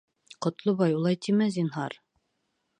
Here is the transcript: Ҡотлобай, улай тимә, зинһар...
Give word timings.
Ҡотлобай, 0.45 0.95
улай 1.01 1.19
тимә, 1.27 1.51
зинһар... 1.59 1.99